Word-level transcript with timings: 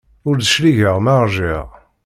Ur 0.27 0.35
d-cligeɣ 0.37 0.95
ma 1.03 1.15
ṛjiɣ. 1.25 1.67